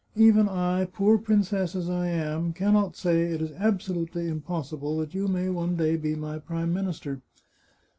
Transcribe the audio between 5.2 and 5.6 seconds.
may